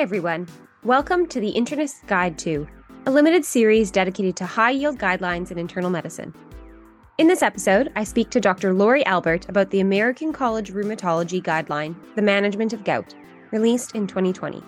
[0.00, 0.48] Everyone.
[0.82, 2.66] Welcome to the Internist Guide to,
[3.04, 6.32] a limited series dedicated to high yield guidelines in internal medicine.
[7.18, 8.72] In this episode, I speak to Dr.
[8.72, 13.14] Lori Albert about the American College Rheumatology Guideline, The Management of Gout,
[13.50, 14.62] released in 2020.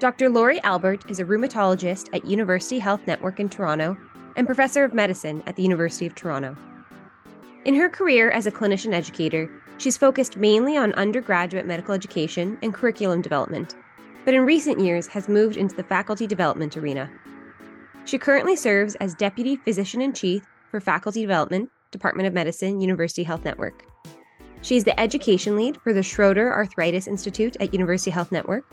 [0.00, 0.28] Dr.
[0.28, 3.96] Lori Albert is a rheumatologist at University Health Network in Toronto
[4.36, 6.54] and professor of medicine at the University of Toronto.
[7.64, 12.74] In her career as a clinician educator, she's focused mainly on undergraduate medical education and
[12.74, 13.74] curriculum development,
[14.26, 17.08] but in recent years has moved into the faculty development arena.
[18.04, 23.22] She currently serves as Deputy Physician in Chief for Faculty Development, Department of Medicine, University
[23.22, 23.84] Health Network.
[24.62, 28.64] She is the education lead for the Schroeder Arthritis Institute at University Health Network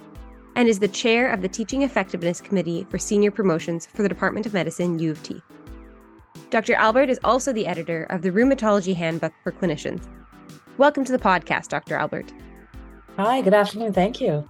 [0.55, 4.47] and is the chair of the Teaching Effectiveness Committee for Senior Promotions for the Department
[4.47, 5.39] of Medicine, U of T.
[6.49, 6.73] Dr.
[6.73, 10.07] Albert is also the editor of the Rheumatology Handbook for Clinicians.
[10.79, 11.95] Welcome to the podcast, Dr.
[11.95, 12.33] Albert.
[13.17, 13.93] Hi, good afternoon.
[13.93, 14.49] Thank you.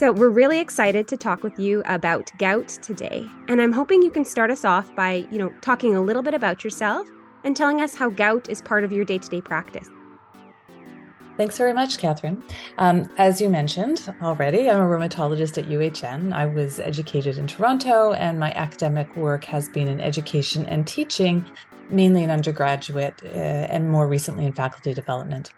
[0.00, 3.28] So, we're really excited to talk with you about gout today.
[3.48, 6.32] And I'm hoping you can start us off by, you know, talking a little bit
[6.32, 7.06] about yourself
[7.44, 9.90] and telling us how gout is part of your day-to-day practice.
[11.36, 12.42] Thanks very much, Catherine.
[12.78, 16.32] Um, as you mentioned already, I'm a rheumatologist at UHN.
[16.32, 21.44] I was educated in Toronto, and my academic work has been in education and teaching,
[21.90, 25.52] mainly in undergraduate uh, and more recently in faculty development.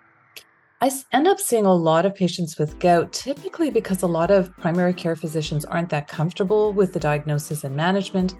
[0.83, 4.53] I end up seeing a lot of patients with gout, typically because a lot of
[4.57, 8.35] primary care physicians aren't that comfortable with the diagnosis and management.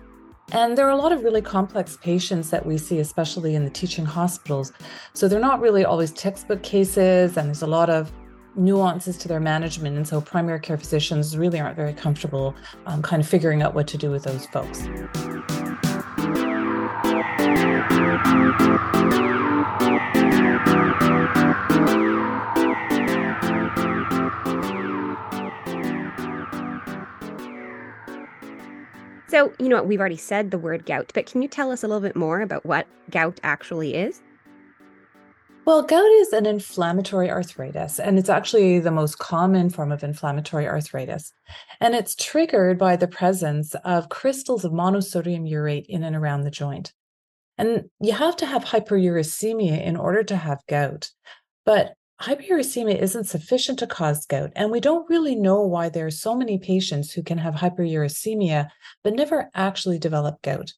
[0.51, 3.71] And there are a lot of really complex patients that we see, especially in the
[3.71, 4.73] teaching hospitals.
[5.15, 8.11] So they're not really always textbook cases, and there's a lot of
[8.57, 9.97] nuances to their management.
[9.97, 12.57] And so primary care physicians really aren't very comfortable
[12.87, 14.89] um, kind of figuring out what to do with those folks.
[29.33, 31.83] So, you know what, we've already said the word gout, but can you tell us
[31.83, 34.21] a little bit more about what gout actually is?
[35.65, 40.67] Well, gout is an inflammatory arthritis, and it's actually the most common form of inflammatory
[40.67, 41.33] arthritis.
[41.81, 46.51] And it's triggered by the presence of crystals of monosodium urate in and around the
[46.51, 46.93] joint.
[47.63, 51.11] And you have to have hyperuricemia in order to have gout.
[51.65, 56.11] But hyperuricemia isn't sufficient to cause gout, and we don't really know why there are
[56.11, 58.69] so many patients who can have hyperuricemia
[59.05, 60.73] but never actually develop gout.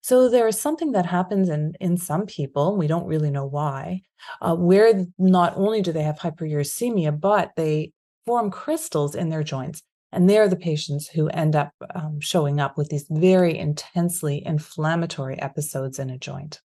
[0.00, 4.02] So there is something that happens in in some people, we don't really know why,
[4.40, 7.90] uh, where not only do they have hyperuricemia, but they
[8.26, 9.82] form crystals in their joints.
[10.10, 15.38] And they're the patients who end up um, showing up with these very intensely inflammatory
[15.40, 16.60] episodes in a joint.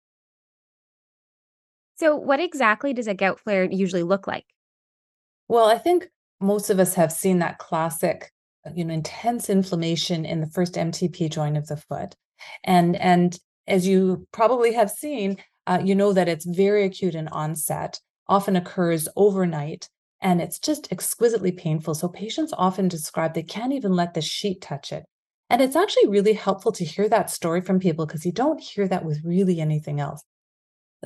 [1.96, 4.46] So, what exactly does a gout flare usually look like?
[5.48, 6.08] Well, I think
[6.40, 8.32] most of us have seen that classic,
[8.66, 12.14] uh, you know, intense inflammation in the first MTP joint of the foot.
[12.64, 17.28] And and as you probably have seen, uh, you know that it's very acute in
[17.28, 19.88] onset, often occurs overnight,
[20.20, 21.94] and it's just exquisitely painful.
[21.94, 25.04] So patients often describe they can't even let the sheet touch it.
[25.50, 28.86] And it's actually really helpful to hear that story from people because you don't hear
[28.88, 30.22] that with really anything else.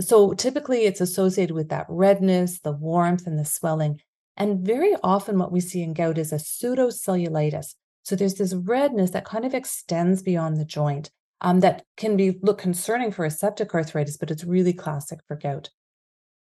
[0.00, 4.00] So typically it's associated with that redness, the warmth, and the swelling.
[4.36, 7.74] And very often what we see in gout is a pseudocellulitis.
[8.02, 11.10] So there's this redness that kind of extends beyond the joint
[11.42, 15.36] um, that can be look concerning for a septic arthritis, but it's really classic for
[15.36, 15.70] gout.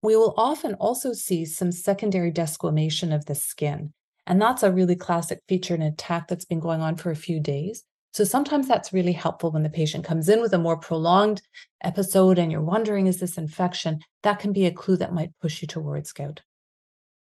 [0.01, 3.93] We will often also see some secondary desquamation of the skin.
[4.25, 7.15] And that's a really classic feature in an attack that's been going on for a
[7.15, 7.83] few days.
[8.13, 11.41] So sometimes that's really helpful when the patient comes in with a more prolonged
[11.83, 13.99] episode and you're wondering, is this infection?
[14.23, 16.41] That can be a clue that might push you towards gout.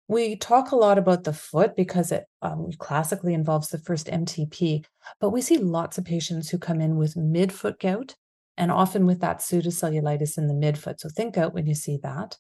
[0.08, 4.86] We talk a lot about the foot because it um, classically involves the first MTP,
[5.20, 8.16] but we see lots of patients who come in with midfoot gout
[8.56, 11.00] and often with that pseudocellulitis in the midfoot.
[11.00, 12.38] So think gout when you see that.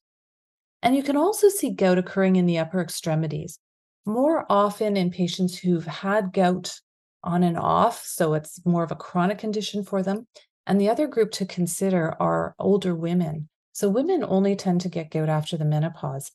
[0.81, 3.59] And you can also see gout occurring in the upper extremities,
[4.05, 6.79] more often in patients who've had gout
[7.23, 8.03] on and off.
[8.05, 10.27] So it's more of a chronic condition for them.
[10.65, 13.49] And the other group to consider are older women.
[13.73, 16.31] So women only tend to get gout after the menopause.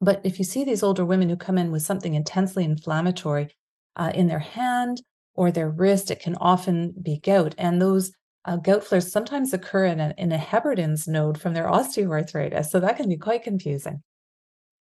[0.00, 3.50] But if you see these older women who come in with something intensely inflammatory
[3.96, 5.02] uh, in their hand
[5.34, 7.54] or their wrist, it can often be gout.
[7.58, 8.12] And those
[8.44, 12.66] uh, gout flares sometimes occur in a, in a Heberden's node from their osteoarthritis.
[12.66, 14.02] So that can be quite confusing.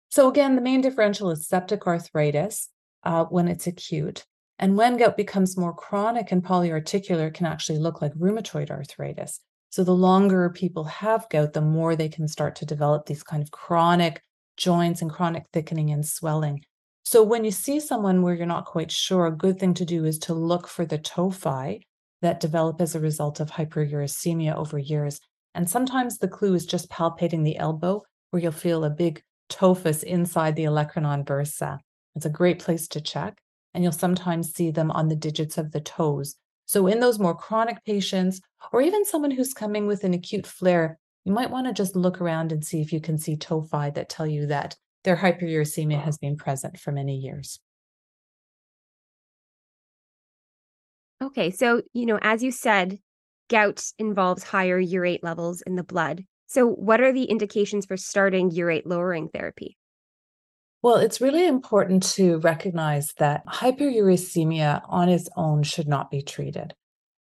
[0.09, 2.69] So, again, the main differential is septic arthritis
[3.03, 4.25] uh, when it's acute.
[4.59, 9.39] And when gout becomes more chronic and polyarticular, it can actually look like rheumatoid arthritis.
[9.69, 13.43] So the longer people have gout, the more they can start to develop these kind
[13.43, 14.21] of chronic
[14.55, 16.63] joints and chronic thickening and swelling.
[17.05, 20.05] So when you see someone where you're not quite sure, a good thing to do
[20.05, 21.81] is to look for the tophi
[22.21, 25.19] that develop as a result of hyperuricemia over years.
[25.53, 30.03] And sometimes the clue is just palpating the elbow, where you'll feel a big tophus
[30.03, 31.79] inside the olecranon bursa.
[32.15, 33.37] It's a great place to check.
[33.73, 36.35] And you'll sometimes see them on the digits of the toes.
[36.65, 38.41] So, in those more chronic patients,
[38.73, 42.19] or even someone who's coming with an acute flare, you might want to just look
[42.19, 46.17] around and see if you can see tophi that tell you that their hyperuricemia has
[46.17, 47.59] been present for many years.
[51.27, 52.99] Okay, so, you know, as you said,
[53.49, 56.23] gout involves higher urate levels in the blood.
[56.45, 59.77] So, what are the indications for starting urate lowering therapy?
[60.81, 66.73] Well, it's really important to recognize that hyperuricemia on its own should not be treated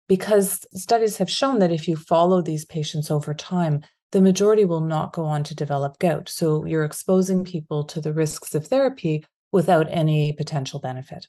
[0.06, 3.80] because studies have shown that if you follow these patients over time,
[4.12, 6.28] the majority will not go on to develop gout.
[6.28, 11.26] So you're exposing people to the risks of therapy without any potential benefit.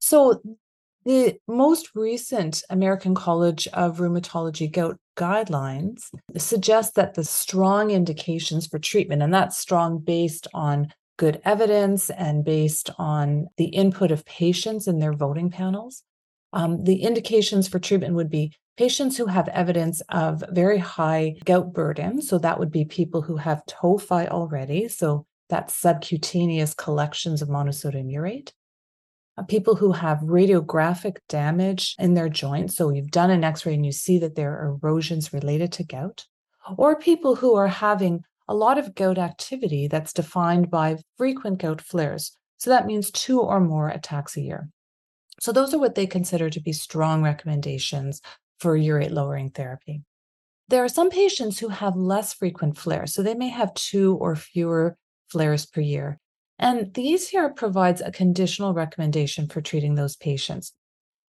[0.00, 0.42] So
[1.04, 8.78] the most recent American College of Rheumatology gout guidelines suggest that the strong indications for
[8.78, 14.86] treatment, and that's strong based on good evidence and based on the input of patients
[14.86, 16.02] in their voting panels,
[16.52, 21.72] um, the indications for treatment would be patients who have evidence of very high gout
[21.72, 22.22] burden.
[22.22, 24.88] So that would be people who have tophi already.
[24.88, 28.52] So that's subcutaneous collections of monosodium urate.
[29.38, 32.76] Uh, people who have radiographic damage in their joints.
[32.76, 35.84] So you've done an x ray and you see that there are erosions related to
[35.84, 36.26] gout.
[36.76, 41.80] Or people who are having a lot of gout activity that's defined by frequent gout
[41.80, 42.36] flares.
[42.56, 44.68] So that means two or more attacks a year.
[45.40, 48.20] So, those are what they consider to be strong recommendations
[48.58, 50.02] for urate lowering therapy.
[50.66, 54.34] There are some patients who have less frequent flares, so they may have two or
[54.34, 54.96] fewer
[55.30, 56.18] flares per year.
[56.58, 60.72] And the ACR provides a conditional recommendation for treating those patients.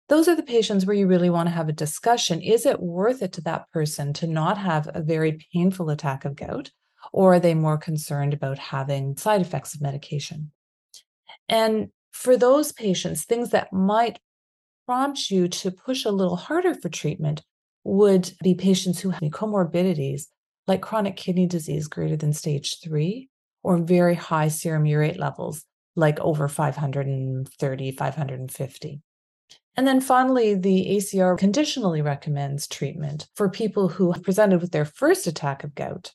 [0.09, 2.41] Those are the patients where you really want to have a discussion.
[2.41, 6.37] Is it worth it to that person to not have a very painful attack of
[6.37, 6.71] gout?
[7.13, 10.53] Or are they more concerned about having side effects of medication?
[11.49, 14.21] And for those patients, things that might
[14.87, 17.43] prompt you to push a little harder for treatment
[17.83, 20.27] would be patients who have comorbidities
[20.67, 23.29] like chronic kidney disease greater than stage three
[23.67, 25.65] or very high serum urate levels
[25.97, 29.01] like over 530, 550.
[29.77, 35.27] And then finally, the ACR conditionally recommends treatment for people who presented with their first
[35.27, 36.13] attack of gout,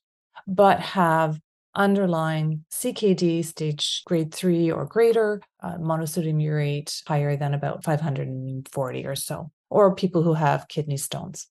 [0.48, 1.42] but have
[1.76, 9.16] underlying CKD stage grade three or greater, uh, monosodium urate higher than about 540 or
[9.16, 11.48] so, or people who have kidney stones.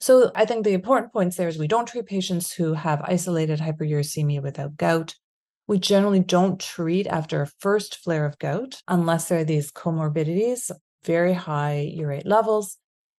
[0.00, 3.58] So I think the important points there is we don't treat patients who have isolated
[3.58, 5.16] hyperuricemia without gout.
[5.70, 10.72] We generally don't treat after a first flare of gout unless there are these comorbidities,
[11.04, 12.76] very high urate levels.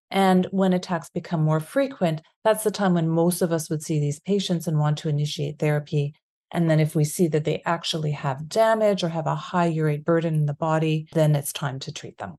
[0.10, 4.02] And when attacks become more frequent, that's the time when most of us would see
[4.02, 6.14] these patients and want to initiate therapy
[6.52, 10.04] and then if we see that they actually have damage or have a high urate
[10.04, 12.36] burden in the body, then it's time to treat them.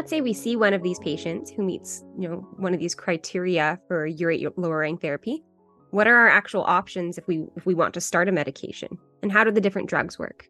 [0.00, 2.94] Let's say we see one of these patients who meets, you know, one of these
[2.94, 5.44] criteria for urate lowering therapy.
[5.90, 8.96] What are our actual options if we if we want to start a medication?
[9.22, 10.48] And how do the different drugs work?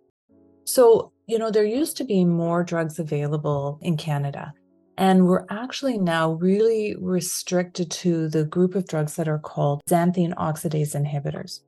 [0.67, 4.53] So, you know, there used to be more drugs available in Canada.
[4.97, 10.33] And we're actually now really restricted to the group of drugs that are called xanthine
[10.37, 11.59] oxidase inhibitors.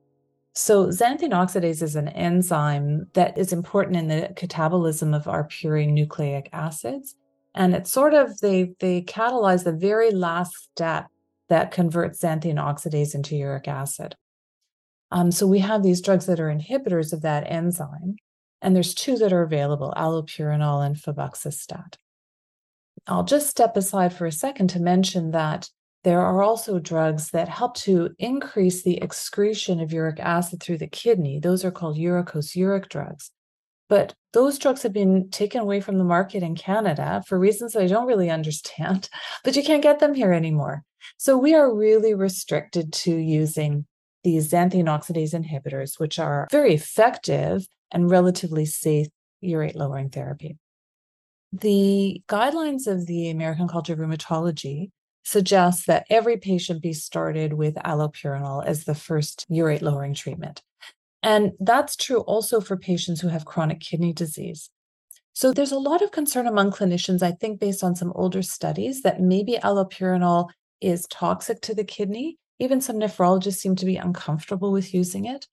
[0.53, 5.91] So, xanthine oxidase is an enzyme that is important in the catabolism of our purine
[5.91, 7.15] nucleic acids.
[7.55, 11.07] And it's sort of, they, they catalyze the very last step
[11.49, 14.15] that converts xanthine oxidase into uric acid.
[15.11, 18.15] Um, so we have these drugs that are inhibitors of that enzyme,
[18.61, 21.97] and there's two that are available, allopurinol and febuxostat.
[23.05, 25.69] I'll just step aside for a second to mention that
[26.03, 30.87] there are also drugs that help to increase the excretion of uric acid through the
[30.87, 31.39] kidney.
[31.39, 33.31] Those are called uricosuric drugs.
[33.89, 37.83] But those drugs have been taken away from the market in Canada for reasons that
[37.83, 39.09] I don't really understand,
[39.43, 40.83] but you can't get them here anymore.
[41.17, 43.85] So we are really restricted to using
[44.23, 49.07] these xanthine oxidase inhibitors, which are very effective and relatively safe
[49.43, 50.57] urate lowering therapy.
[51.51, 54.89] The guidelines of the American College of Rheumatology
[55.23, 60.61] suggest that every patient be started with allopurinol as the first urate lowering treatment.
[61.23, 64.69] And that's true also for patients who have chronic kidney disease.
[65.31, 69.01] So there's a lot of concern among clinicians, I think, based on some older studies,
[69.01, 70.49] that maybe allopurinol
[70.79, 72.37] is toxic to the kidney.
[72.59, 75.47] Even some nephrologists seem to be uncomfortable with using it.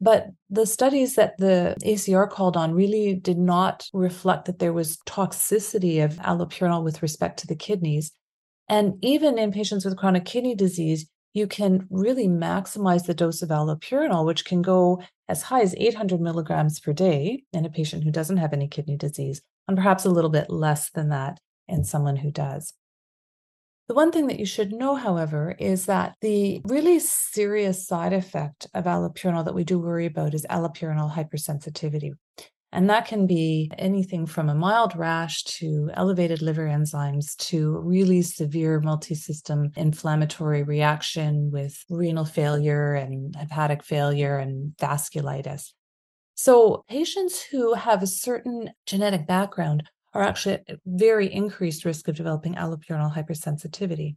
[0.00, 4.98] But the studies that the ACR called on really did not reflect that there was
[5.06, 8.12] toxicity of allopurinol with respect to the kidneys.
[8.68, 13.50] And even in patients with chronic kidney disease, you can really maximize the dose of
[13.50, 18.10] allopurinol, which can go as high as 800 milligrams per day in a patient who
[18.10, 21.38] doesn't have any kidney disease, and perhaps a little bit less than that
[21.68, 22.72] in someone who does.
[23.86, 28.66] The one thing that you should know, however, is that the really serious side effect
[28.72, 32.12] of allopurinol that we do worry about is allopurinol hypersensitivity.
[32.76, 38.20] And that can be anything from a mild rash to elevated liver enzymes to really
[38.20, 45.72] severe multisystem inflammatory reaction with renal failure and hepatic failure and vasculitis.
[46.34, 52.16] So, patients who have a certain genetic background are actually at very increased risk of
[52.16, 54.16] developing allopurinol hypersensitivity.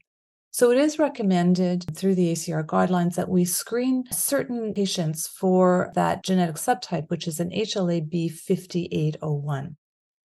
[0.52, 6.24] So it is recommended through the ACR guidelines that we screen certain patients for that
[6.24, 9.76] genetic subtype, which is an HLA-B5801.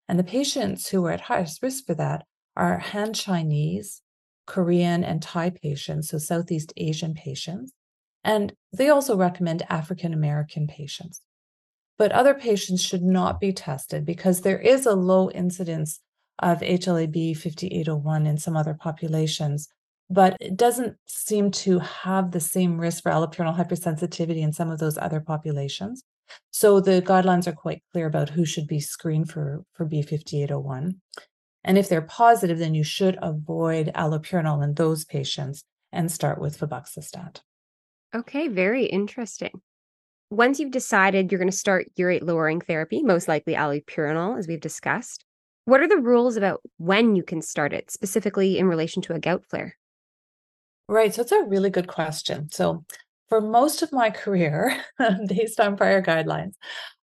[0.08, 2.24] And the patients who are at highest risk for that
[2.56, 4.00] are Han Chinese,
[4.46, 7.72] Korean, and Thai patients, so Southeast Asian patients.
[8.22, 11.20] And they also recommend African American patients.
[11.98, 16.00] But other patients should not be tested because there is a low incidence
[16.38, 19.68] of HLA-B 5801 in some other populations
[20.10, 24.78] but it doesn't seem to have the same risk for allopurinol hypersensitivity in some of
[24.78, 26.02] those other populations.
[26.50, 30.96] So the guidelines are quite clear about who should be screened for, for B5801.
[31.64, 36.58] And if they're positive, then you should avoid allopurinol in those patients and start with
[36.58, 37.40] febuxostat.
[38.14, 39.60] Okay, very interesting.
[40.30, 44.60] Once you've decided you're going to start urate lowering therapy, most likely allopurinol, as we've
[44.60, 45.24] discussed,
[45.64, 49.18] what are the rules about when you can start it, specifically in relation to a
[49.18, 49.76] gout flare?
[50.88, 51.14] Right.
[51.14, 52.48] So it's a really good question.
[52.50, 52.84] So,
[53.30, 54.76] for most of my career,
[55.28, 56.52] based on prior guidelines,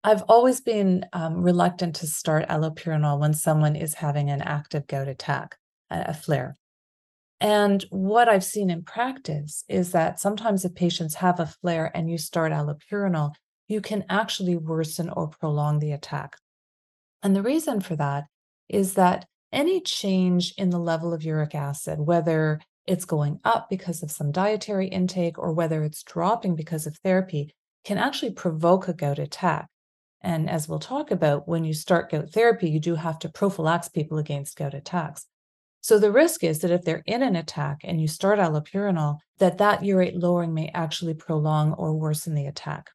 [0.02, 5.08] I've always been um, reluctant to start allopurinol when someone is having an active gout
[5.08, 5.56] attack,
[5.90, 6.56] a flare.
[7.40, 12.08] And what I've seen in practice is that sometimes if patients have a flare and
[12.08, 13.34] you start allopurinol,
[13.68, 16.36] you can actually worsen or prolong the attack.
[17.22, 18.24] And the reason for that
[18.68, 24.02] is that any change in the level of uric acid, whether it's going up because
[24.02, 28.92] of some dietary intake or whether it's dropping because of therapy can actually provoke a
[28.92, 29.68] gout attack.
[30.22, 33.92] And as we'll talk about, when you start gout therapy, you do have to prophylax
[33.92, 35.26] people against gout attacks.
[35.80, 39.58] So the risk is that if they're in an attack and you start allopurinol, that
[39.58, 42.90] that urate lowering may actually prolong or worsen the attack.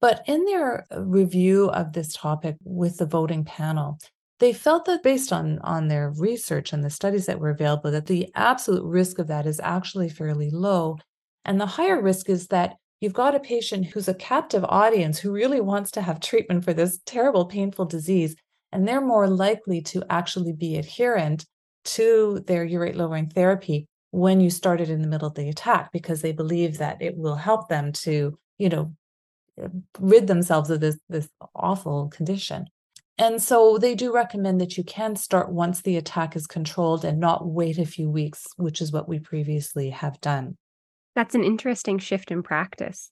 [0.00, 3.98] But in their uh, review of this topic with the voting panel,
[4.38, 8.06] they felt that based on on their research and the studies that were available that
[8.06, 10.98] the absolute risk of that is actually fairly low.
[11.44, 15.32] And the higher risk is that you've got a patient who's a captive audience who
[15.32, 18.36] really wants to have treatment for this terrible painful disease
[18.72, 21.46] and they're more likely to actually be adherent
[21.84, 25.90] to their urate lowering therapy when you start it in the middle of the attack
[25.92, 28.92] because they believe that it will help them to you know
[29.98, 32.66] rid themselves of this this awful condition
[33.18, 37.18] and so they do recommend that you can start once the attack is controlled and
[37.18, 40.56] not wait a few weeks, which is what we previously have done.
[41.14, 43.10] That's an interesting shift in practice.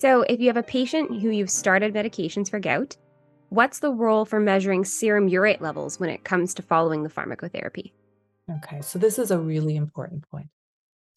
[0.00, 2.96] So, if you have a patient who you've started medications for gout,
[3.48, 7.92] what's the role for measuring serum urate levels when it comes to following the pharmacotherapy?
[8.58, 10.48] Okay, so this is a really important point.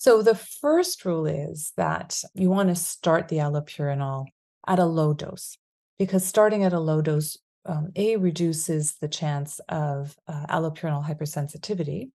[0.01, 4.25] So the first rule is that you want to start the allopurinol
[4.65, 5.59] at a low dose
[5.99, 12.09] because starting at a low dose um, a reduces the chance of uh, allopurinol hypersensitivity,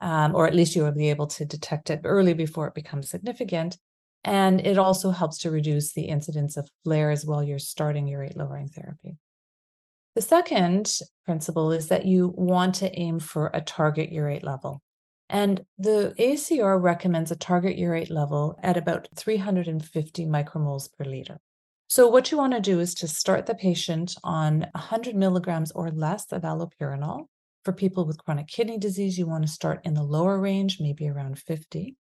[0.00, 3.08] um, or at least you will be able to detect it early before it becomes
[3.08, 3.78] significant.
[4.24, 8.36] And it also helps to reduce the incidence of flares while you're starting your urate
[8.36, 9.18] lowering therapy.
[10.16, 10.92] The second
[11.26, 14.82] principle is that you want to aim for a target urate level.
[15.30, 21.38] And the ACR recommends a target urate level at about 350 micromoles per liter.
[21.86, 25.92] So, what you want to do is to start the patient on 100 milligrams or
[25.92, 27.26] less of allopurinol.
[27.64, 31.08] For people with chronic kidney disease, you want to start in the lower range, maybe
[31.08, 31.94] around 50.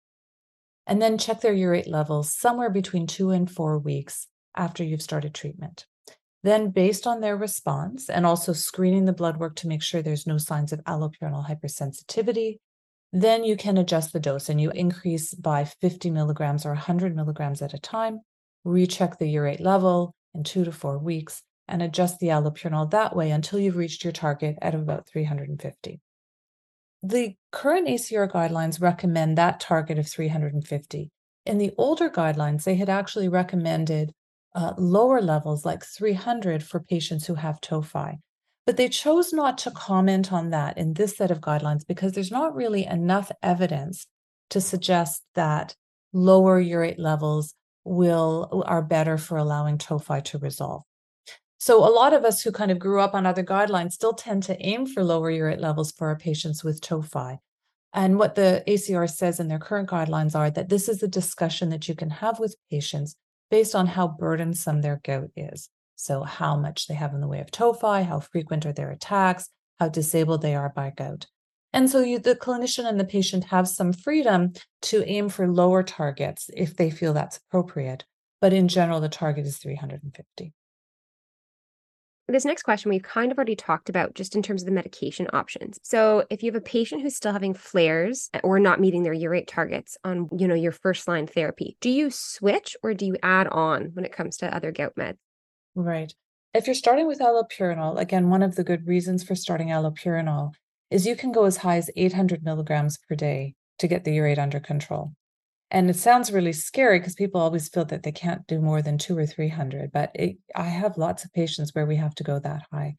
[0.88, 5.36] And then check their urate levels somewhere between two and four weeks after you've started
[5.36, 5.86] treatment.
[6.42, 10.26] Then, based on their response and also screening the blood work to make sure there's
[10.26, 12.58] no signs of allopurinol hypersensitivity,
[13.12, 17.62] then you can adjust the dose and you increase by 50 milligrams or 100 milligrams
[17.62, 18.20] at a time,
[18.64, 23.32] recheck the urate level in two to four weeks, and adjust the allopurinol that way
[23.32, 26.00] until you've reached your target at about 350.
[27.02, 31.12] The current ACR guidelines recommend that target of 350.
[31.46, 34.12] In the older guidelines, they had actually recommended
[34.54, 38.18] uh, lower levels like 300 for patients who have tophi.
[38.70, 42.30] But they chose not to comment on that in this set of guidelines because there's
[42.30, 44.06] not really enough evidence
[44.52, 45.74] to suggest that
[46.14, 50.84] lower urate levels will are better for allowing tophi to resolve.
[51.58, 54.44] So a lot of us who kind of grew up on other guidelines still tend
[54.44, 57.40] to aim for lower urate levels for our patients with tophi.
[57.92, 61.70] And what the ACR says in their current guidelines are that this is a discussion
[61.70, 63.16] that you can have with patients
[63.50, 65.72] based on how burdensome their gout is.
[66.00, 69.50] So how much they have in the way of tophi, how frequent are their attacks,
[69.82, 71.28] how disabled they are by gout.
[71.74, 74.54] And so you, the clinician and the patient have some freedom
[74.84, 78.06] to aim for lower targets if they feel that's appropriate.
[78.40, 80.54] But in general, the target is 350
[82.30, 85.28] this next question we've kind of already talked about just in terms of the medication
[85.34, 85.80] options.
[85.82, 89.48] So if you have a patient who's still having flares or not meeting their urate
[89.48, 93.48] targets on, you know, your first line therapy, do you switch or do you add
[93.48, 95.18] on when it comes to other gout meds?
[95.80, 96.14] Right.
[96.54, 100.52] If you're starting with allopurinol, again, one of the good reasons for starting allopurinol
[100.92, 104.40] is you can go as high as 800 milligrams per day to get the urate
[104.40, 105.14] under control.
[105.72, 108.98] And it sounds really scary because people always feel that they can't do more than
[108.98, 112.40] two or 300, but it, I have lots of patients where we have to go
[112.40, 112.98] that high.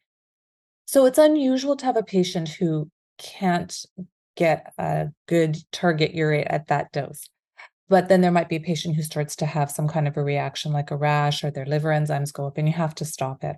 [0.85, 3.77] So it's unusual to have a patient who can't
[4.35, 7.29] get a good target urate at that dose.
[7.91, 10.23] But then there might be a patient who starts to have some kind of a
[10.23, 13.43] reaction like a rash or their liver enzymes go up and you have to stop
[13.43, 13.57] it.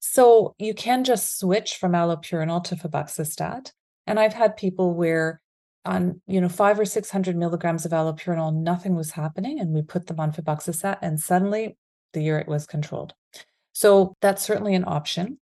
[0.00, 3.70] So you can just switch from allopurinol to febuxostat.
[4.08, 5.40] And I've had people where
[5.84, 9.82] on you know five or six hundred milligrams of allopurinol, nothing was happening, and we
[9.82, 11.76] put them on febuxostat, and suddenly
[12.12, 13.14] the urate was controlled.
[13.72, 15.38] So that's certainly an option.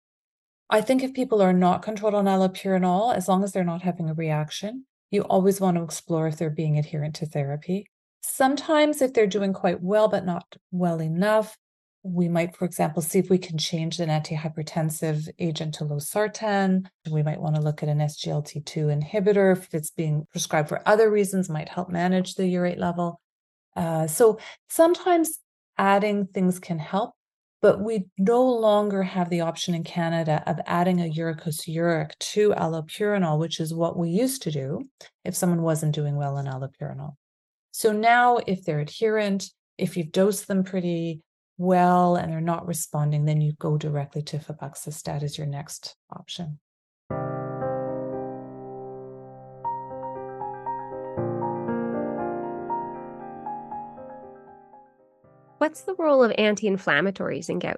[0.71, 4.09] I think if people are not controlled on allopurinol, as long as they're not having
[4.09, 7.87] a reaction, you always want to explore if they're being adherent to therapy.
[8.31, 11.57] Sometimes, if they're doing quite well but not well enough,
[12.03, 16.87] we might, for example, see if we can change an antihypertensive agent to losartan.
[17.11, 21.11] We might want to look at an SGLT2 inhibitor if it's being prescribed for other
[21.11, 23.21] reasons, might help manage the urate level.
[23.75, 24.39] Uh, so
[24.69, 25.39] sometimes
[25.79, 27.15] adding things can help,
[27.63, 33.39] but we no longer have the option in Canada of adding a uricosuric to allopurinol,
[33.39, 34.83] which is what we used to do
[35.25, 37.15] if someone wasn't doing well on allopurinol.
[37.79, 41.23] So now, if they're adherent, if you've dosed them pretty
[41.59, 46.59] well and they're not responding, then you go directly to febuxostat as your next option.
[55.59, 57.77] What's the role of anti inflammatories in gout?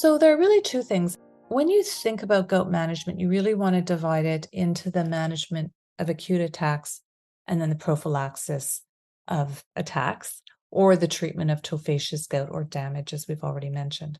[0.00, 1.16] So, there are really two things.
[1.46, 5.70] When you think about gout management, you really want to divide it into the management
[6.00, 7.02] of acute attacks
[7.50, 8.82] and then the prophylaxis
[9.26, 14.18] of attacks or the treatment of tophaceous gout or damage, as we've already mentioned.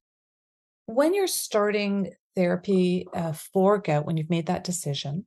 [0.86, 5.26] When you're starting therapy uh, for gout, when you've made that decision,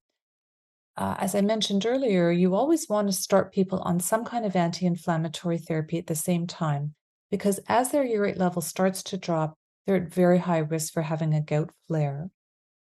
[0.98, 4.56] uh, as I mentioned earlier, you always want to start people on some kind of
[4.56, 6.94] anti inflammatory therapy at the same time,
[7.32, 9.56] because as their urate level starts to drop,
[9.88, 12.30] they're at very high risk for having a gout flare,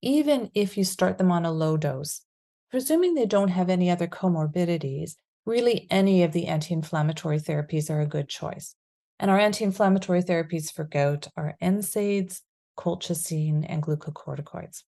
[0.02, 2.22] even if you start them on a low dose.
[2.72, 8.00] Presuming they don't have any other comorbidities, really any of the anti inflammatory therapies are
[8.00, 8.76] a good choice.
[9.20, 12.42] And our anti inflammatory therapies for gout are NSAIDs,
[12.80, 14.84] colchicine, and glucocorticoids.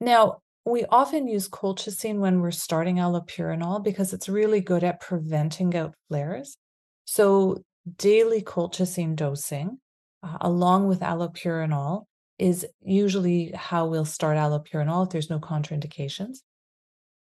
[0.00, 5.70] Now, we often use colchicine when we're starting allopurinol because it's really good at preventing
[5.70, 6.56] gout flares.
[7.04, 7.62] So,
[7.96, 9.78] daily colchicine dosing
[10.24, 12.06] uh, along with allopurinol
[12.38, 16.38] is usually how we'll start allopurinol if there's no contraindications.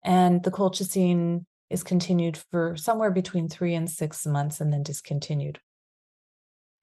[0.02, 5.58] And the colchicine is continued for somewhere between three and six months and then discontinued.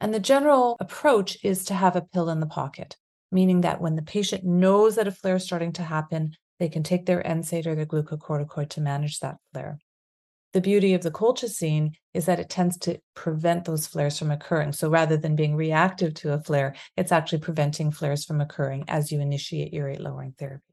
[0.01, 2.95] And the general approach is to have a pill in the pocket,
[3.31, 6.83] meaning that when the patient knows that a flare is starting to happen, they can
[6.83, 9.79] take their NSAID or their glucocorticoid to manage that flare.
[10.51, 14.71] The beauty of the colchicine is that it tends to prevent those flares from occurring.
[14.71, 19.11] So rather than being reactive to a flare, it's actually preventing flares from occurring as
[19.11, 20.63] you initiate urate lowering therapy.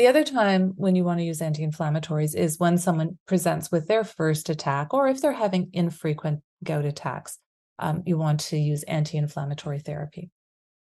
[0.00, 3.86] The other time when you want to use anti inflammatories is when someone presents with
[3.86, 7.36] their first attack, or if they're having infrequent gout attacks,
[7.78, 10.30] um, you want to use anti inflammatory therapy.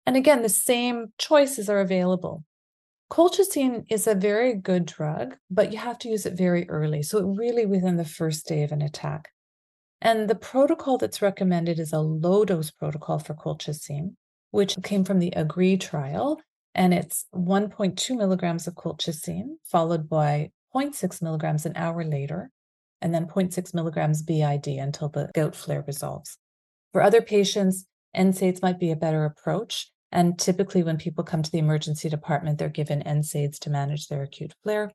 [0.07, 2.45] And again, the same choices are available.
[3.11, 7.03] Colchicine is a very good drug, but you have to use it very early.
[7.03, 9.31] So, really within the first day of an attack.
[10.01, 14.15] And the protocol that's recommended is a low dose protocol for colchicine,
[14.53, 16.41] which came from the AGREE trial.
[16.75, 22.51] And it's 1.2 milligrams of colchicine, followed by 0.6 milligrams an hour later,
[23.01, 26.39] and then 0.6 milligrams BID until the gout flare resolves.
[26.93, 29.91] For other patients, NSAIDs might be a better approach.
[30.13, 34.23] And typically, when people come to the emergency department, they're given NSAIDs to manage their
[34.23, 34.91] acute flare.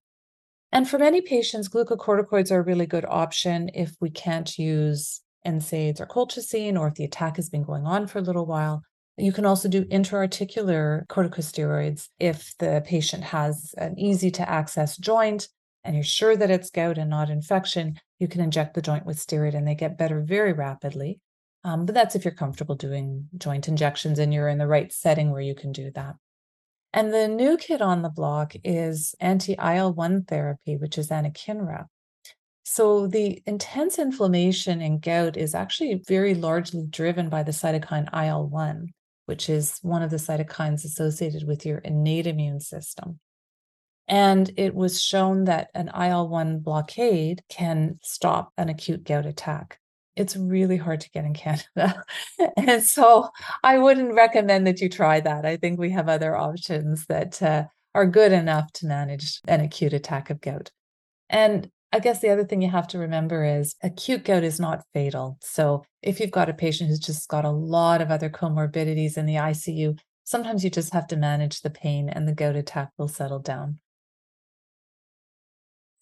[0.71, 6.01] And for many patients, glucocorticoids are a really good option if we can't use NSAIDs
[6.01, 8.83] or colchicine, or if the attack has been going on for a little while.
[9.17, 15.47] You can also do intra-articular corticosteroids if the patient has an easy to access joint
[15.85, 17.99] and you're sure that it's gout and not infection.
[18.19, 21.21] You can inject the joint with steroid and they get better very rapidly.
[21.63, 25.31] Um, but that's if you're comfortable doing joint injections and you're in the right setting
[25.31, 26.15] where you can do that.
[26.91, 31.85] And the new kid on the block is anti IL 1 therapy, which is anakinra.
[32.63, 38.47] So the intense inflammation in gout is actually very largely driven by the cytokine IL
[38.47, 38.93] 1,
[39.25, 43.19] which is one of the cytokines associated with your innate immune system.
[44.07, 49.79] And it was shown that an IL 1 blockade can stop an acute gout attack
[50.15, 52.03] it's really hard to get in Canada.
[52.57, 53.29] and so
[53.63, 55.45] I wouldn't recommend that you try that.
[55.45, 59.93] I think we have other options that uh, are good enough to manage an acute
[59.93, 60.71] attack of gout.
[61.29, 64.83] And I guess the other thing you have to remember is acute gout is not
[64.93, 65.37] fatal.
[65.39, 69.25] So if you've got a patient who's just got a lot of other comorbidities in
[69.25, 73.07] the ICU, sometimes you just have to manage the pain and the gout attack will
[73.07, 73.79] settle down.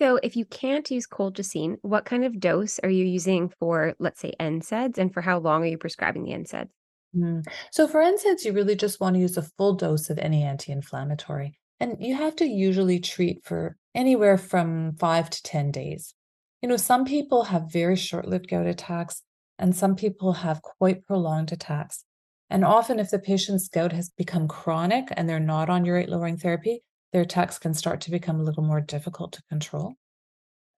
[0.02, 4.20] So, if you can't use colchicine, what kind of dose are you using for, let's
[4.20, 6.70] say, NSAIDs, and for how long are you prescribing the NSAIDs?
[7.16, 7.46] Mm.
[7.72, 10.72] So, for NSAIDs, you really just want to use a full dose of any anti
[10.72, 11.60] inflammatory.
[11.80, 16.14] And you have to usually treat for anywhere from five to 10 days.
[16.62, 19.22] You know, some people have very short lived gout attacks,
[19.60, 22.06] and some people have quite prolonged attacks.
[22.50, 26.38] And often, if the patient's gout has become chronic and they're not on urate lowering
[26.38, 29.94] therapy, their attacks can start to become a little more difficult to control.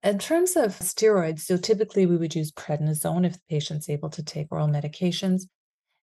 [0.02, 4.22] In terms of steroids, so typically we would use prednisone if the patient's able to
[4.22, 5.42] take oral medications.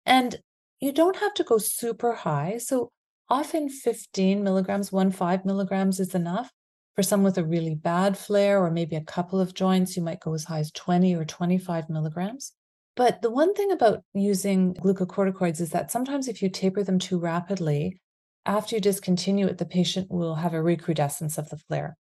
[0.06, 0.39] And
[0.80, 2.58] you don't have to go super high.
[2.58, 2.91] So
[3.30, 6.52] often 15 milligrams, one five milligrams is enough.
[6.95, 10.19] For someone with a really bad flare or maybe a couple of joints, you might
[10.19, 12.53] go as high as 20 or 25 milligrams.
[12.95, 17.17] But the one thing about using glucocorticoids is that sometimes if you taper them too
[17.17, 17.99] rapidly,
[18.45, 21.97] after you discontinue it, the patient will have a recrudescence of the flare,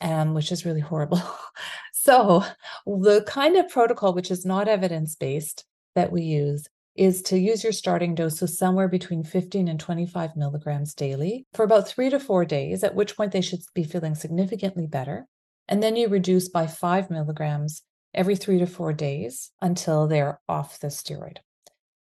[0.00, 1.22] um, which is really horrible.
[1.92, 2.44] so,
[2.86, 6.66] the kind of protocol which is not evidence based that we use
[7.00, 11.62] is to use your starting dose, so somewhere between 15 and 25 milligrams daily for
[11.64, 15.26] about three to four days, at which point they should be feeling significantly better.
[15.66, 17.80] And then you reduce by five milligrams
[18.12, 21.38] every three to four days until they're off the steroid.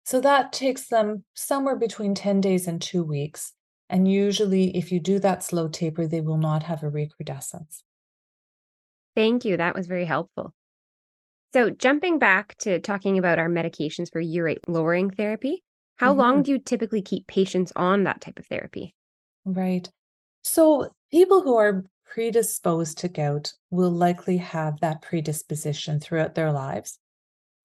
[0.04, 3.54] So that takes them somewhere between 10 days and two weeks.
[3.90, 7.84] And usually, if you do that slow taper, they will not have a recrudescence.
[9.16, 9.56] Thank you.
[9.56, 10.54] That was very helpful.
[11.54, 15.64] So, jumping back to talking about our medications for urate lowering therapy,
[15.96, 16.20] how mm-hmm.
[16.20, 18.94] long do you typically keep patients on that type of therapy?
[19.46, 19.90] Right.
[20.44, 27.00] So, people who are predisposed to gout will likely have that predisposition throughout their lives,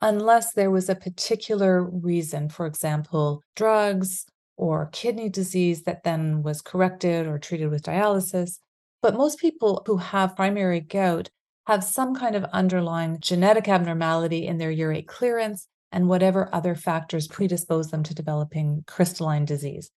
[0.00, 4.24] unless there was a particular reason, for example, drugs
[4.56, 8.58] or kidney disease that then was corrected or treated with dialysis.
[9.02, 11.28] But most people who have primary gout
[11.66, 17.28] have some kind of underlying genetic abnormality in their urate clearance and whatever other factors
[17.28, 19.90] predispose them to developing crystalline disease.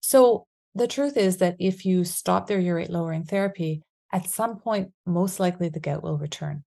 [0.00, 4.90] So the truth is that if you stop their urate lowering therapy, at some point,
[5.06, 6.64] most likely the gout will return.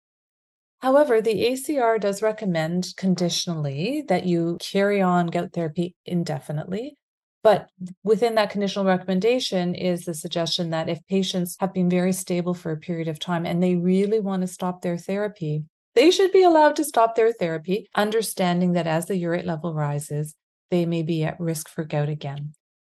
[0.80, 6.97] However, the ACR does recommend conditionally that you carry on gout therapy indefinitely
[7.43, 7.69] but
[8.04, 12.71] within that conditional recommendation is the suggestion that if patients have been very stable for
[12.71, 15.63] a period of time and they really want to stop their therapy,
[15.95, 20.36] they should be allowed to stop their therapy, understanding that as the urate level rises,
[20.69, 22.54] they may be at risk for gout again.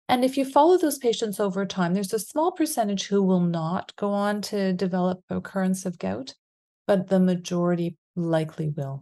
[0.10, 3.96] And if you follow those patients over time, there's a small percentage who will not
[3.96, 6.36] go on to develop occurrence of gout,
[6.86, 9.02] but the majority likely will.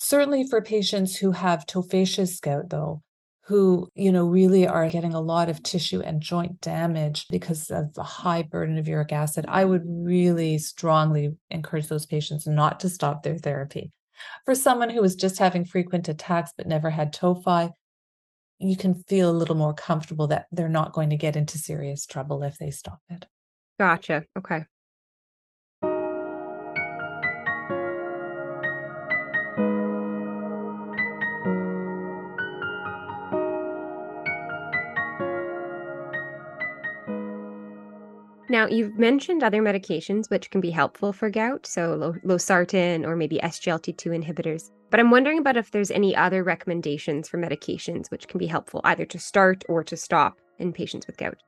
[0.00, 3.02] Certainly for patients who have tophaceous gout, though,
[3.44, 7.92] who, you know, really are getting a lot of tissue and joint damage because of
[7.94, 12.88] the high burden of uric acid, I would really strongly encourage those patients not to
[12.88, 13.92] stop their therapy.
[14.44, 17.72] For someone who is just having frequent attacks but never had tophi,
[18.60, 22.06] you can feel a little more comfortable that they're not going to get into serious
[22.06, 23.26] trouble if they stop it.
[23.78, 24.24] Gotcha.
[24.38, 24.64] Okay.
[38.52, 43.38] Now, you've mentioned other medications which can be helpful for gout, so losartan or maybe
[43.42, 44.70] SGLT2 inhibitors.
[44.90, 48.82] But I'm wondering about if there's any other recommendations for medications which can be helpful
[48.84, 51.38] either to start or to stop in patients with gout.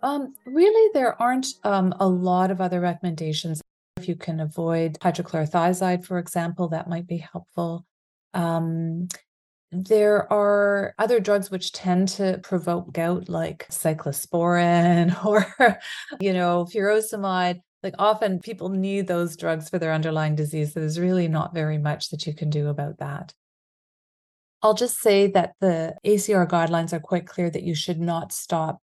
[0.00, 3.60] Um, really, there aren't um, a lot of other recommendations.
[3.96, 7.84] If you can avoid hydrochlorothiazide, for example, that might be helpful.
[8.32, 9.08] Um,
[9.70, 15.78] there are other drugs which tend to provoke gout, like cyclosporin or,
[16.20, 17.60] you know, furosemide.
[17.82, 20.72] Like often people need those drugs for their underlying disease.
[20.72, 23.34] So there's really not very much that you can do about that.
[24.62, 28.80] I'll just say that the ACR guidelines are quite clear that you should not stop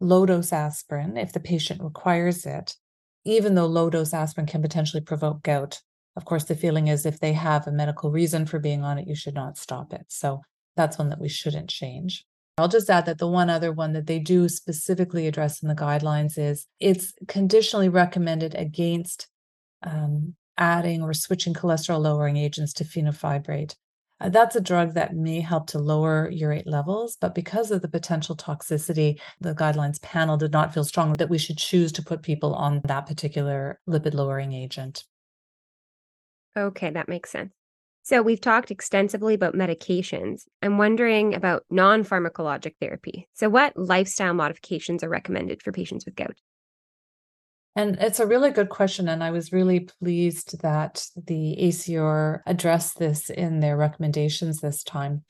[0.00, 2.76] low dose aspirin if the patient requires it,
[3.24, 5.82] even though low dose aspirin can potentially provoke gout.
[6.18, 9.06] Of course, the feeling is if they have a medical reason for being on it,
[9.06, 10.06] you should not stop it.
[10.08, 10.40] So
[10.74, 12.26] that's one that we shouldn't change.
[12.58, 15.76] I'll just add that the one other one that they do specifically address in the
[15.76, 19.28] guidelines is it's conditionally recommended against
[19.84, 23.76] um, adding or switching cholesterol lowering agents to fenofibrate.
[24.20, 27.86] Uh, that's a drug that may help to lower urate levels, but because of the
[27.86, 32.22] potential toxicity, the guidelines panel did not feel strongly that we should choose to put
[32.22, 35.04] people on that particular lipid lowering agent.
[36.58, 37.52] Okay, that makes sense.
[38.02, 40.42] So we've talked extensively about medications.
[40.62, 43.28] I'm wondering about non pharmacologic therapy.
[43.34, 46.36] So, what lifestyle modifications are recommended for patients with gout?
[47.76, 49.08] And it's a really good question.
[49.08, 55.22] And I was really pleased that the ACR addressed this in their recommendations this time.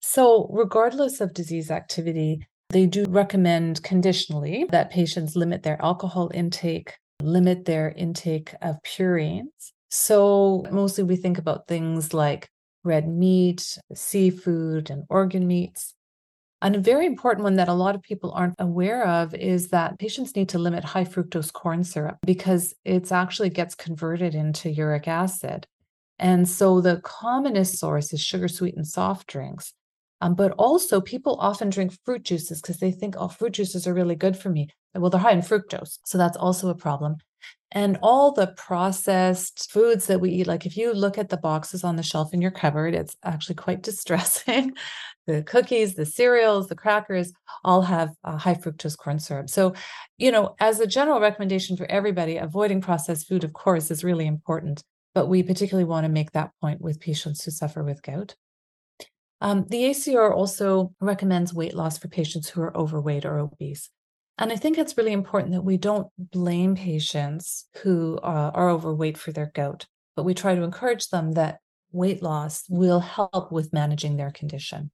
[0.00, 6.94] So, regardless of disease activity, they do recommend conditionally that patients limit their alcohol intake,
[7.22, 12.48] limit their intake of purines, so, mostly we think about things like
[12.82, 15.94] red meat, seafood, and organ meats.
[16.60, 20.00] And a very important one that a lot of people aren't aware of is that
[20.00, 25.06] patients need to limit high fructose corn syrup because it actually gets converted into uric
[25.06, 25.64] acid.
[26.18, 29.74] And so the commonest source is sugar sweetened soft drinks.
[30.20, 33.94] Um, but also, people often drink fruit juices because they think, oh, fruit juices are
[33.94, 34.70] really good for me.
[34.92, 35.98] Well, they're high in fructose.
[36.04, 37.18] So that's also a problem
[37.74, 41.82] and all the processed foods that we eat like if you look at the boxes
[41.82, 44.72] on the shelf in your cupboard it's actually quite distressing.
[45.26, 47.32] The cookies the cereals the crackers
[47.64, 49.50] all have uh, high fructose corn syrup.
[49.50, 49.74] So
[50.16, 54.26] you know as a general recommendation for everybody avoiding processed food of course is really
[54.26, 54.82] important
[55.14, 58.34] but we particularly want to make that point with patients who suffer with gout.
[59.40, 63.90] Um, the acr also recommends weight loss for patients who are overweight or obese
[64.38, 69.16] and I think it's really important that we don't blame patients who uh, are overweight
[69.16, 71.58] for their gout, but we try to encourage them that
[71.92, 74.90] weight loss will help with managing their condition.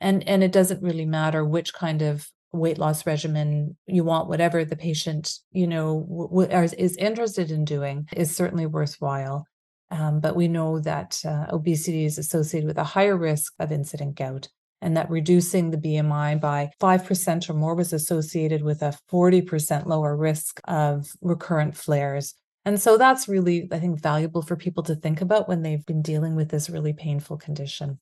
[0.00, 4.64] And, and it doesn't really matter which kind of weight loss regimen you want, whatever
[4.64, 9.46] the patient, you know, w- w- is interested in doing is certainly worthwhile.
[9.90, 14.16] Um, but we know that uh, obesity is associated with a higher risk of incident
[14.16, 14.48] gout
[14.82, 20.14] and that reducing the BMI by 5% or more was associated with a 40% lower
[20.16, 22.34] risk of recurrent flares.
[22.64, 26.02] And so that's really, I think, valuable for people to think about when they've been
[26.02, 27.98] dealing with this really painful condition.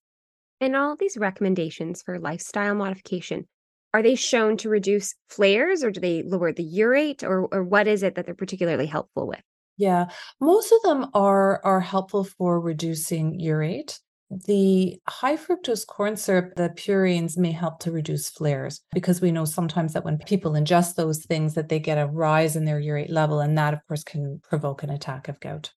[0.61, 3.47] And all these recommendations for lifestyle modification,
[3.95, 7.87] are they shown to reduce flares or do they lower the urate or, or what
[7.87, 9.41] is it that they're particularly helpful with?
[9.77, 13.99] Yeah, most of them are are helpful for reducing urate
[14.31, 19.45] the high fructose corn syrup, the purines may help to reduce flares because we know
[19.45, 23.11] sometimes that when people ingest those things that they get a rise in their urate
[23.11, 25.73] level and that of course can provoke an attack of gout.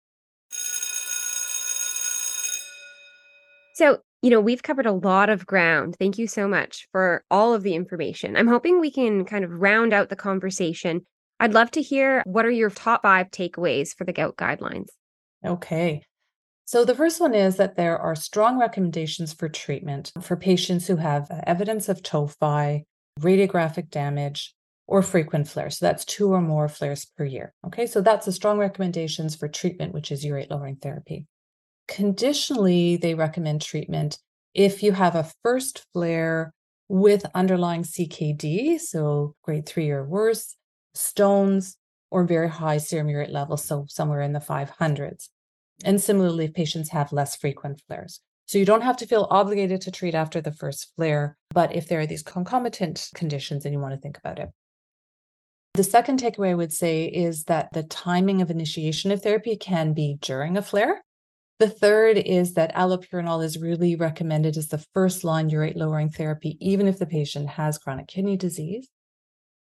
[3.75, 5.97] So, you know, we've covered a lot of ground.
[5.99, 8.37] Thank you so much for all of the information.
[8.37, 11.07] I'm hoping we can kind of round out the conversation.
[11.39, 14.89] I'd love to hear what are your top 5 takeaways for the gout guidelines.
[15.47, 16.05] Okay.
[16.71, 20.95] So, the first one is that there are strong recommendations for treatment for patients who
[20.95, 22.85] have uh, evidence of tophi,
[23.19, 24.55] radiographic damage,
[24.87, 25.79] or frequent flares.
[25.79, 27.53] So, that's two or more flares per year.
[27.67, 31.27] Okay, so that's the strong recommendations for treatment, which is urate lowering therapy.
[31.89, 34.21] Conditionally, they recommend treatment
[34.55, 36.55] if you have a first flare
[36.89, 40.55] with underlying CKD, so grade three or worse,
[40.95, 41.77] stones,
[42.13, 45.31] or very high serum urate levels, so somewhere in the 500s.
[45.85, 48.21] And similarly, patients have less frequent flares.
[48.47, 51.87] So you don't have to feel obligated to treat after the first flare, but if
[51.87, 54.51] there are these concomitant conditions, then you want to think about it.
[55.75, 59.93] The second takeaway I would say is that the timing of initiation of therapy can
[59.93, 61.03] be during a flare.
[61.61, 66.57] The third is that allopurinol is really recommended as the first line urate lowering therapy,
[66.61, 68.89] even if the patient has chronic kidney disease.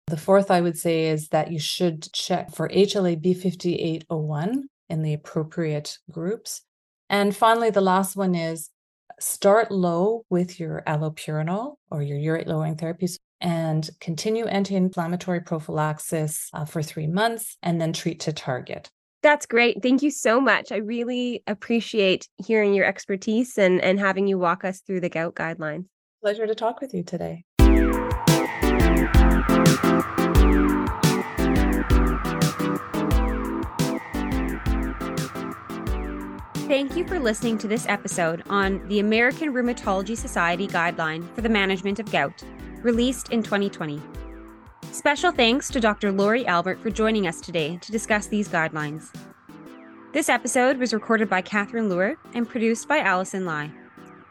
[0.07, 5.13] The fourth I would say is that you should check for HLA B5801 in the
[5.13, 6.61] appropriate groups.
[7.09, 8.69] And finally, the last one is
[9.19, 16.49] start low with your allopurinol or your urate lowering therapies and continue anti inflammatory prophylaxis
[16.53, 18.89] uh, for three months and then treat to target.
[19.21, 19.81] That's great.
[19.81, 20.71] Thank you so much.
[20.71, 25.35] I really appreciate hearing your expertise and, and having you walk us through the gout
[25.35, 25.85] guidelines.
[26.21, 27.43] Pleasure to talk with you today.
[36.73, 41.47] Thank you for listening to this episode on the American Rheumatology Society Guideline for the
[41.47, 42.43] Management of Gout,
[42.81, 44.01] released in 2020.
[44.91, 46.11] Special thanks to Dr.
[46.11, 49.13] Lori Albert for joining us today to discuss these guidelines.
[50.13, 53.69] This episode was recorded by Catherine Leurer and produced by Alison Lai.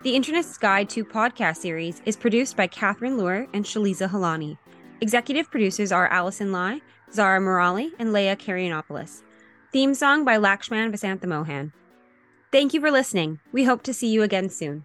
[0.02, 4.58] The Internist's Guide to podcast series is produced by Catherine Leurer and Shaliza Halani.
[5.00, 6.80] Executive producers are Alison Lai,
[7.12, 9.22] Zara Morali, and Leah Karianopoulos.
[9.70, 11.72] Theme song by Lakshman Vasantha Mohan.
[12.52, 13.40] Thank you for listening.
[13.50, 14.84] We hope to see you again soon.